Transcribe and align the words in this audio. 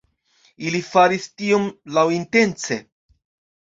Ili 0.69 0.81
faris 0.87 1.29
tion 1.43 1.71
laŭintence. 2.01 2.83